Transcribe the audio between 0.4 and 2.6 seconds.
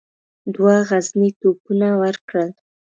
دوه غرني توپونه ورکړل.